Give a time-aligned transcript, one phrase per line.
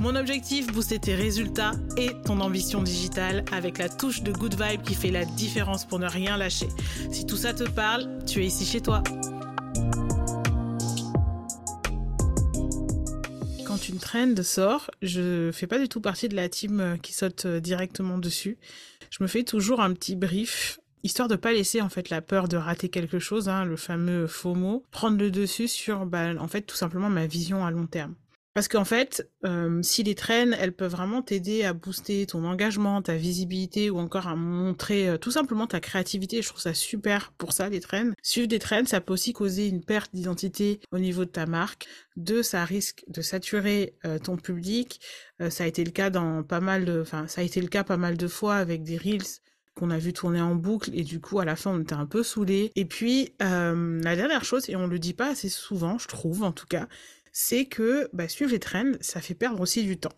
[0.00, 4.82] Mon objectif, booster tes résultats et ton ambition digitale avec la touche de good vibe
[4.82, 6.68] qui fait la différence pour ne rien lâcher.
[7.10, 9.02] Si tout ça te parle, tu es ici chez toi.
[13.66, 17.46] Quand une trend sort, je fais pas du tout partie de la team qui saute
[17.46, 18.56] directement dessus.
[19.10, 22.48] Je me fais toujours un petit brief histoire de pas laisser en fait la peur
[22.48, 26.62] de rater quelque chose, hein, le fameux FOMO, prendre le dessus sur bah, en fait
[26.62, 28.14] tout simplement ma vision à long terme.
[28.58, 33.00] Parce qu'en fait, euh, si les trends, elles peuvent vraiment t'aider à booster ton engagement,
[33.00, 37.30] ta visibilité ou encore à montrer euh, tout simplement ta créativité, je trouve ça super
[37.38, 38.10] pour ça, les trends.
[38.20, 41.86] Suivre des trends, ça peut aussi causer une perte d'identité au niveau de ta marque.
[42.16, 45.00] Deux, ça risque de saturer euh, ton public.
[45.50, 47.84] ça a été le cas dans pas mal de, enfin, ça a été le cas
[47.84, 49.38] pas mal de fois avec des reels
[49.76, 52.06] qu'on a vu tourner en boucle et du coup à la fin on était un
[52.06, 52.72] peu saoulé.
[52.74, 56.50] Et puis la dernière chose et on le dit pas assez souvent, je trouve en
[56.50, 56.88] tout cas,
[57.32, 60.12] c'est que bah, suivre les trends, ça fait perdre aussi du temps.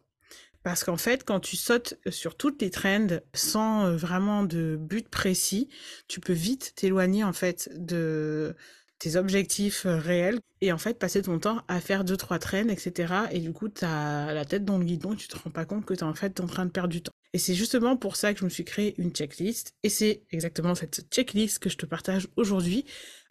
[0.62, 5.08] Parce qu'en fait, quand tu sautes sur toutes les trends sans euh, vraiment de but
[5.08, 5.68] précis,
[6.06, 8.54] tu peux vite t'éloigner en fait de
[8.98, 12.68] tes objectifs euh, réels et en fait passer ton temps à faire deux trois trends,
[12.68, 13.14] etc.
[13.32, 15.86] Et du coup, tu as la tête dans le guidon, tu te rends pas compte
[15.86, 17.12] que tu es en fait en train de perdre du temps.
[17.32, 19.72] Et c'est justement pour ça que je me suis créé une checklist.
[19.82, 22.84] Et c'est exactement cette checklist que je te partage aujourd'hui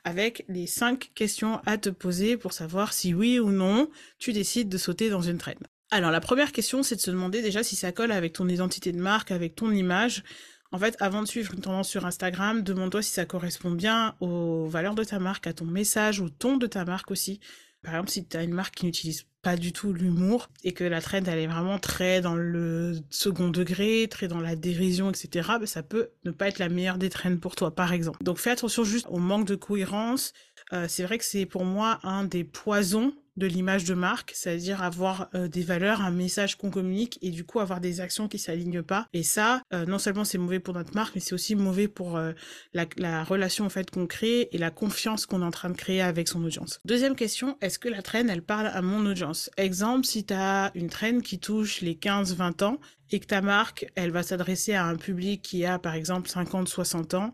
[0.03, 4.69] avec les cinq questions à te poser pour savoir si oui ou non tu décides
[4.69, 5.53] de sauter dans une trend.
[5.91, 8.91] Alors la première question, c'est de se demander déjà si ça colle avec ton identité
[8.91, 10.23] de marque, avec ton image.
[10.72, 14.67] En fait, avant de suivre une tendance sur Instagram, demande-toi si ça correspond bien aux
[14.67, 17.39] valeurs de ta marque, à ton message, au ton de ta marque aussi.
[17.81, 20.84] Par exemple, si tu as une marque qui n'utilise pas du tout l'humour et que
[20.84, 25.47] la trend elle est vraiment très dans le second degré, très dans la dérision, etc.,
[25.59, 28.22] bah, ça peut ne pas être la meilleure des trends pour toi, par exemple.
[28.23, 30.34] Donc fais attention juste au manque de cohérence.
[30.74, 34.84] Euh, c'est vrai que c'est pour moi un des poisons de l'image de marque, c'est-à-dire
[34.84, 38.38] avoir euh, des valeurs, un message qu'on communique et du coup avoir des actions qui
[38.38, 39.07] s'alignent pas.
[39.13, 42.18] Et ça, euh, non seulement c'est mauvais pour notre marque, mais c'est aussi mauvais pour
[42.18, 42.34] euh,
[42.74, 46.02] la, relation en fait qu'on crée et la confiance qu'on est en train de créer
[46.02, 46.80] avec son audience.
[46.86, 49.50] Deuxième question, est-ce que la traîne elle parle à mon audience?
[49.57, 52.80] Exemple, si tu as une traîne qui touche les 15-20 ans
[53.12, 57.16] et que ta marque, elle va s'adresser à un public qui a par exemple 50-60
[57.16, 57.34] ans,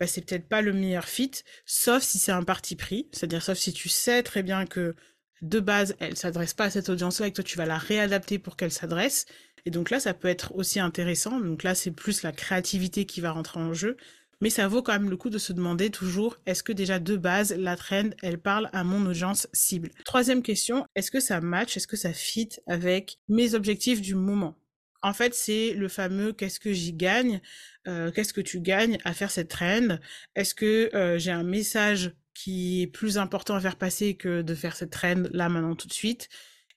[0.00, 1.30] bah, c'est peut-être pas le meilleur fit,
[1.66, 4.94] sauf si c'est un parti pris, c'est-à-dire sauf si tu sais très bien que
[5.42, 8.38] de base, elle s'adresse pas à cette audience-là et que toi, tu vas la réadapter
[8.38, 9.26] pour qu'elle s'adresse.
[9.66, 11.38] Et donc là, ça peut être aussi intéressant.
[11.40, 13.96] Donc là, c'est plus la créativité qui va rentrer en jeu.
[14.40, 17.16] Mais ça vaut quand même le coup de se demander toujours, est-ce que déjà de
[17.16, 19.90] base, la trend, elle parle à mon audience cible?
[20.04, 24.58] Troisième question, est-ce que ça match, est-ce que ça fit avec mes objectifs du moment?
[25.04, 27.40] En fait, c'est le fameux qu'est-ce que j'y gagne,
[27.86, 29.98] euh, qu'est-ce que tu gagnes à faire cette trend,
[30.34, 34.54] est-ce que euh, j'ai un message qui est plus important à faire passer que de
[34.54, 36.30] faire cette trend là maintenant tout de suite?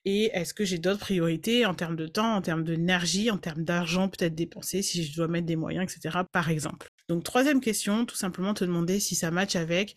[0.04, 3.64] Et est-ce que j'ai d'autres priorités en termes de temps, en termes d'énergie, en termes
[3.64, 6.18] d'argent peut-être dépensé si je dois mettre des moyens, etc.
[6.30, 6.88] par exemple?
[7.08, 9.94] Donc troisième question, tout simplement te demander si ça match avec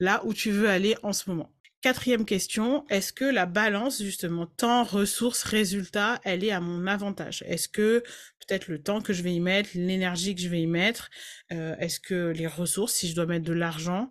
[0.00, 1.50] là où tu veux aller en ce moment.
[1.80, 7.42] Quatrième question, est-ce que la balance justement temps, ressources, résultats, elle est à mon avantage?
[7.46, 8.02] Est-ce que
[8.40, 11.08] peut-être le temps que je vais y mettre, l'énergie que je vais y mettre,
[11.52, 14.10] euh, est-ce que les ressources, si je dois mettre de l'argent,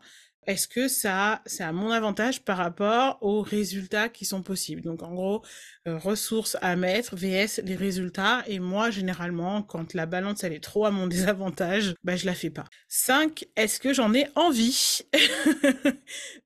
[0.50, 4.82] est-ce que ça, c'est à mon avantage par rapport aux résultats qui sont possibles?
[4.82, 5.44] Donc en gros,
[5.88, 8.44] euh, ressources à mettre, VS, les résultats.
[8.48, 12.34] Et moi, généralement, quand la balance, elle est trop à mon désavantage, bah, je la
[12.36, 12.66] fais pas.
[12.90, 13.46] 5.
[13.56, 15.00] Est-ce que j'en ai envie?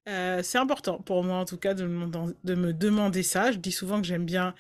[0.09, 2.07] Euh, C'est important pour moi, en tout cas, de me,
[2.43, 3.51] de me demander ça.
[3.51, 4.53] Je dis souvent que j'aime bien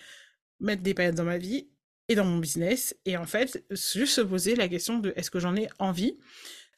[0.59, 1.69] mettre des périodes dans ma vie
[2.09, 2.95] et dans mon business.
[3.05, 6.17] Et en fait, juste se poser la question de est-ce que j'en ai envie?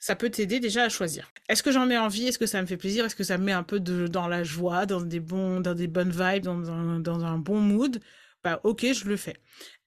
[0.05, 1.31] Ça peut t'aider déjà à choisir.
[1.49, 2.27] Est-ce que j'en ai envie?
[2.27, 3.05] Est-ce que ça me fait plaisir?
[3.05, 5.87] Est-ce que ça me met un peu dans la joie, dans des, bons, dans des
[5.87, 7.99] bonnes vibes, dans un, bon mood?
[8.43, 9.37] Bah ok, je le fais.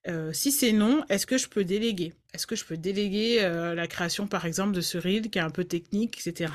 [0.09, 2.15] Euh, si c'est non, est-ce que je peux déléguer?
[2.35, 5.43] Est-ce que je peux déléguer euh, la création, par exemple, de ce reel qui est
[5.43, 6.53] un peu technique, etc.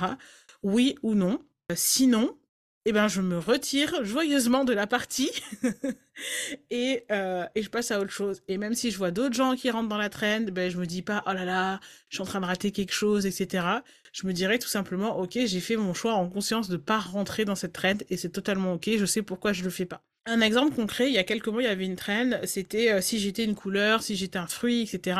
[0.61, 1.39] Oui ou non
[1.73, 2.37] Sinon,
[2.85, 5.31] eh ben, je me retire joyeusement de la partie
[6.69, 8.41] et, euh, et je passe à autre chose.
[8.49, 10.85] Et même si je vois d'autres gens qui rentrent dans la trend, ben, je me
[10.85, 13.65] dis pas, oh là là, je suis en train de rater quelque chose, etc.
[14.11, 17.45] Je me dirais tout simplement, ok, j'ai fait mon choix en conscience de pas rentrer
[17.45, 20.03] dans cette trend et c'est totalement ok, je sais pourquoi je le fais pas.
[20.25, 23.01] Un exemple concret, il y a quelques mois, il y avait une trend, c'était euh,
[23.01, 25.19] si j'étais une couleur, si j'étais un fruit, etc.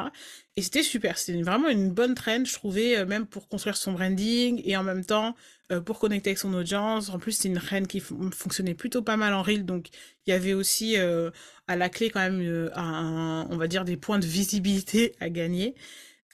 [0.56, 3.92] Et c'était super, c'était vraiment une bonne trend, je trouvais, euh, même pour construire son
[3.92, 5.36] branding et en même temps
[5.74, 7.10] euh, pour connecter avec son audience.
[7.10, 9.90] En plus, c'est une trend qui fonctionnait plutôt pas mal en reel, donc
[10.26, 14.20] il y avait aussi à la clé quand même, un, on va dire, des points
[14.20, 15.76] de visibilité à gagner.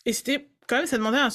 [0.05, 1.29] Et c'était quand même, ça demandait un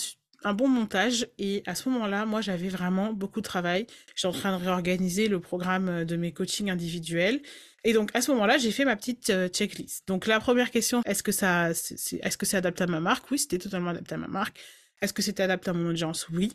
[0.45, 1.27] un bon montage.
[1.39, 3.87] Et à ce moment-là, moi, j'avais vraiment beaucoup de travail.
[4.15, 7.41] J'étais en train de réorganiser le programme euh, de mes coachings individuels.
[7.83, 10.07] Et donc, à ce moment-là, j'ai fait ma petite euh, checklist.
[10.07, 13.31] Donc, la première question, est-ce que ça, est-ce que c'est adapté à ma marque?
[13.31, 14.59] Oui, c'était totalement adapté à ma marque.
[15.03, 16.29] Est-ce que c'était adapté à mon audience?
[16.33, 16.53] Oui.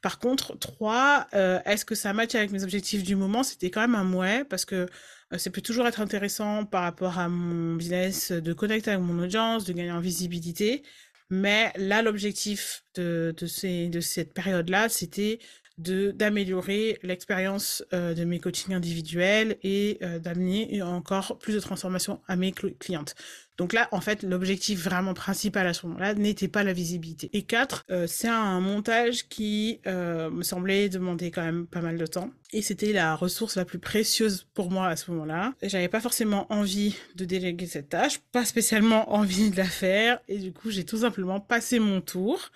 [0.00, 3.42] Par contre, trois, euh, est-ce que ça match avec mes objectifs du moment?
[3.42, 4.86] C'était quand même un ouais, parce que
[5.36, 9.64] ça peut toujours être intéressant par rapport à mon business de connecter avec mon audience,
[9.64, 10.82] de gagner en visibilité.
[11.30, 15.38] Mais là, l'objectif de, de, ces, de cette période-là, c'était
[15.78, 22.36] d'améliorer l'expérience euh, de mes coachings individuels et euh, d'amener encore plus de transformation à
[22.36, 23.14] mes clientes.
[23.56, 27.30] Donc là, en fait, l'objectif vraiment principal à ce moment-là n'était pas la visibilité.
[27.32, 32.06] Et quatre, euh, c'est un montage qui me semblait demander quand même pas mal de
[32.06, 32.30] temps.
[32.52, 35.54] Et c'était la ressource la plus précieuse pour moi à ce moment-là.
[35.62, 40.20] J'avais pas forcément envie de déléguer cette tâche, pas spécialement envie de la faire.
[40.28, 42.50] Et du coup, j'ai tout simplement passé mon tour.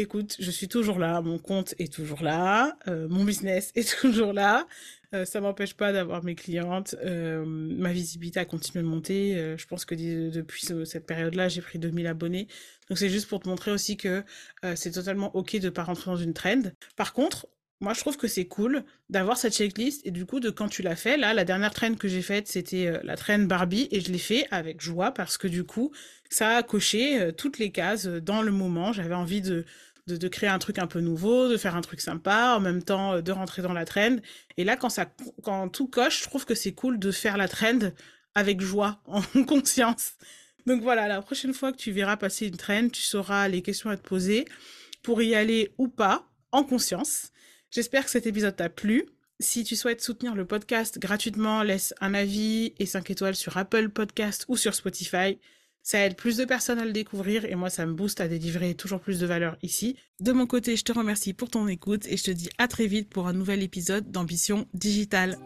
[0.00, 4.32] Écoute, je suis toujours là, mon compte est toujours là, euh, mon business est toujours
[4.32, 4.68] là.
[5.12, 9.34] Euh, ça m'empêche pas d'avoir mes clientes, euh, ma visibilité a continué de monter.
[9.34, 12.46] Euh, je pense que depuis cette période-là, j'ai pris 2000 abonnés.
[12.88, 14.22] Donc c'est juste pour te montrer aussi que
[14.76, 16.62] c'est totalement ok de pas rentrer dans une trend.
[16.94, 17.48] Par contre,
[17.80, 20.82] moi, je trouve que c'est cool d'avoir cette checklist et du coup, de quand tu
[20.82, 24.10] l'as fait, là, la dernière trend que j'ai faite, c'était la trend Barbie et je
[24.10, 25.92] l'ai fait avec joie parce que du coup,
[26.28, 28.92] ça a coché toutes les cases dans le moment.
[28.92, 29.64] J'avais envie de,
[30.16, 33.20] de, créer un truc un peu nouveau, de faire un truc sympa, en même temps
[33.20, 34.16] de rentrer dans la trend.
[34.56, 35.06] Et là, quand ça,
[35.42, 37.92] quand tout coche, je trouve que c'est cool de faire la trend
[38.34, 40.12] avec joie, en conscience.
[40.66, 43.90] Donc voilà, la prochaine fois que tu verras passer une trend, tu sauras les questions
[43.90, 44.46] à te poser
[45.02, 47.30] pour y aller ou pas, en conscience.
[47.70, 49.06] J'espère que cet épisode t'a plu.
[49.40, 53.88] Si tu souhaites soutenir le podcast gratuitement, laisse un avis et 5 étoiles sur Apple
[53.88, 55.38] Podcast ou sur Spotify.
[55.82, 58.74] Ça aide plus de personnes à le découvrir et moi ça me booste à délivrer
[58.74, 59.96] toujours plus de valeur ici.
[60.20, 62.86] De mon côté, je te remercie pour ton écoute et je te dis à très
[62.86, 65.38] vite pour un nouvel épisode d'Ambition Digitale.